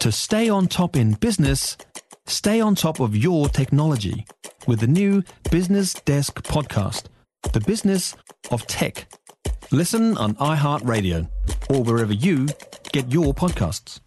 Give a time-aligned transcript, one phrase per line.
[0.00, 1.76] To stay on top in business,
[2.26, 4.24] stay on top of your technology
[4.66, 7.04] with the new Business Desk podcast,
[7.52, 8.16] The Business
[8.50, 9.12] of Tech.
[9.70, 11.28] Listen on iHeartRadio
[11.68, 12.48] or wherever you
[12.92, 14.00] get your podcasts.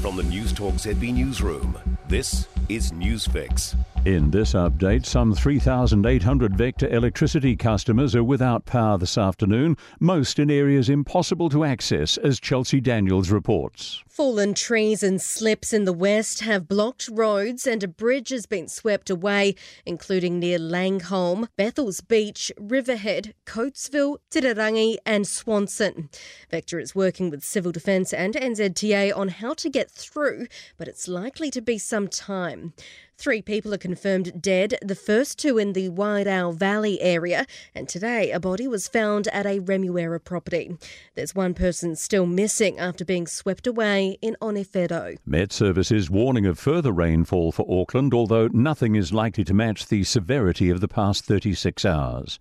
[0.00, 1.78] From the Newstalk ZB Newsroom,
[2.08, 3.76] this is Newsfix.
[4.04, 10.50] In this update, some 3,800 Vector electricity customers are without power this afternoon, most in
[10.50, 14.02] areas impossible to access, as Chelsea Daniels reports.
[14.08, 18.66] Fallen trees and slips in the west have blocked roads and a bridge has been
[18.66, 19.54] swept away,
[19.86, 26.10] including near Laingholm, Bethells Beach, Riverhead, Coatesville, Titirangi and Swanson.
[26.50, 31.06] Vector is working with Civil Defence and NZTA on how to get through, but it's
[31.06, 32.74] likely to be some time.
[33.22, 38.32] Three people are confirmed dead, the first two in the Wairau Valley area, and today
[38.32, 40.76] a body was found at a Remuera property.
[41.14, 45.18] There's one person still missing after being swept away in Onewhero.
[45.24, 49.86] Met Service is warning of further rainfall for Auckland, although nothing is likely to match
[49.86, 52.40] the severity of the past 36 hours.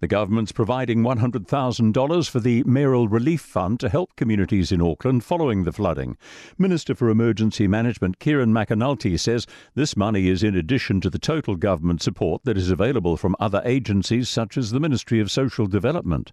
[0.00, 5.64] The government's providing $100,000 for the Mayoral Relief Fund to help communities in Auckland following
[5.64, 6.16] the flooding.
[6.56, 11.54] Minister for Emergency Management Kieran McAnulty says this money is in addition to the total
[11.54, 16.32] government support that is available from other agencies such as the Ministry of Social Development.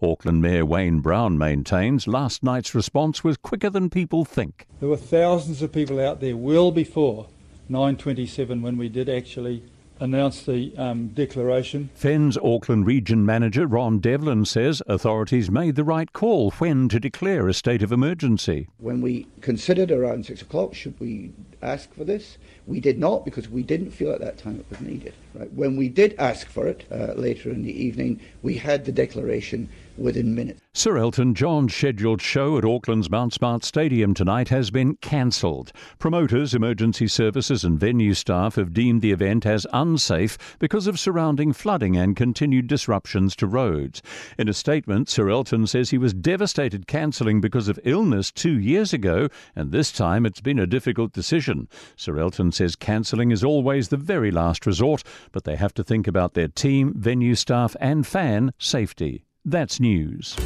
[0.00, 4.68] Auckland Mayor Wayne Brown maintains last night's response was quicker than people think.
[4.78, 7.26] There were thousands of people out there well before
[7.68, 9.64] 927 when we did actually
[10.00, 11.90] announced the um, declaration.
[11.98, 17.48] FENZ Auckland Region Manager Ron Devlin says authorities made the right call when to declare
[17.48, 18.68] a state of emergency.
[18.78, 21.32] When we considered around six o'clock, should we
[21.62, 22.38] ask for this?
[22.66, 25.14] We did not because we didn't feel at that time it was needed.
[25.34, 25.52] Right?
[25.52, 29.68] When we did ask for it uh, later in the evening, we had the declaration
[29.96, 30.62] within minutes.
[30.78, 35.72] Sir Elton John's scheduled show at Auckland's Mount Smart Stadium tonight has been cancelled.
[35.98, 41.52] Promoters, emergency services, and venue staff have deemed the event as unsafe because of surrounding
[41.52, 44.02] flooding and continued disruptions to roads.
[44.38, 48.92] In a statement, Sir Elton says he was devastated cancelling because of illness two years
[48.92, 51.66] ago, and this time it's been a difficult decision.
[51.96, 55.02] Sir Elton says cancelling is always the very last resort,
[55.32, 59.24] but they have to think about their team, venue staff, and fan safety.
[59.44, 60.36] That's news.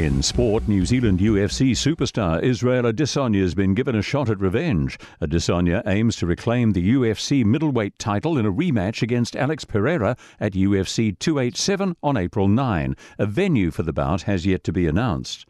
[0.00, 4.98] In sport, New Zealand UFC superstar Israel Adesanya has been given a shot at revenge.
[5.20, 10.54] Adesanya aims to reclaim the UFC middleweight title in a rematch against Alex Pereira at
[10.54, 12.96] UFC 287 on April 9.
[13.18, 15.44] A venue for the bout has yet to be announced.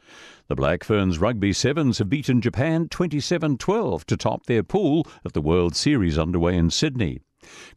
[0.49, 5.33] The Black Ferns Rugby Sevens have beaten Japan 27 12 to top their pool at
[5.33, 7.21] the World Series underway in Sydney.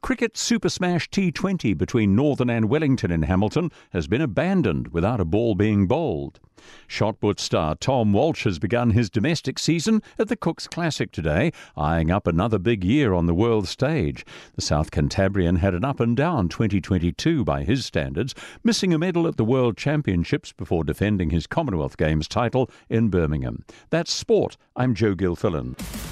[0.02, 5.26] Cricket Super Smash T20 between Northern and Wellington in Hamilton has been abandoned without a
[5.26, 6.40] ball being bowled.
[6.88, 12.12] Shotput star Tom Walsh has begun his domestic season at the Cook's Classic today, eyeing
[12.12, 14.26] up another big year on the world stage.
[14.56, 19.28] The South Cantabrian had an up and down 2022 by his standards, missing a medal
[19.28, 23.64] at the World Championships before defending his Commonwealth Games title in Birmingham.
[23.90, 24.58] That's sport.
[24.76, 26.03] I'm Joe Gilfillan.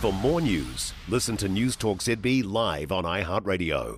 [0.00, 3.96] For more news, listen to Newstalk ZB live on iHeartRadio.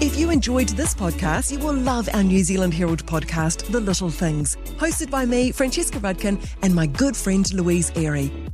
[0.00, 4.10] If you enjoyed this podcast, you will love our New Zealand Herald podcast, The Little
[4.10, 8.32] Things, hosted by me, Francesca Rudkin, and my good friend Louise Airy.